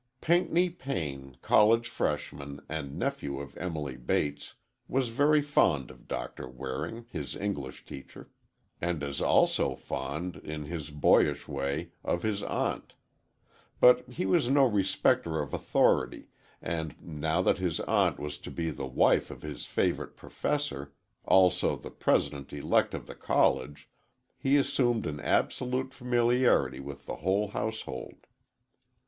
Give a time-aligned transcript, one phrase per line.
[0.19, 4.55] Pinckney Payne, college freshman, and nephew of Emily Bates,
[4.87, 8.31] was very fond of Doctor Waring, his English teacher,
[8.81, 12.95] and as also fond, in his boyish way, of his aunt.
[13.79, 16.29] But he was no respecter of authority,
[16.63, 20.95] and, now that his aunt was to be the wife of his favorite professor,
[21.25, 23.87] also the President elect of the college,
[24.35, 28.25] he assumed an absolute familiarity with the whole household.